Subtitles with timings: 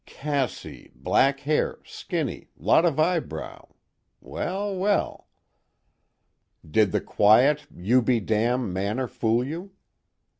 [0.07, 3.67] "Cassie black hair, skinny, lot of eyebrow.
[4.19, 5.27] Well well."
[6.67, 9.73] "Did the quiet, you be damn manner fool you?